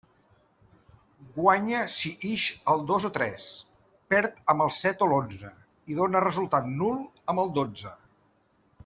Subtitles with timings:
[1.35, 3.45] Guanya si ix el dos o tres,
[4.15, 5.53] perd amb el set o l'onze
[5.93, 6.99] i dóna resultat nul
[7.35, 7.95] amb el dotze.